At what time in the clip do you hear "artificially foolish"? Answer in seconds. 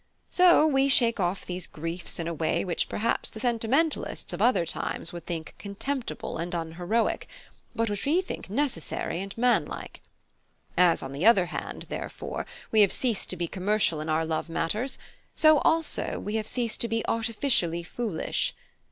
17.07-18.55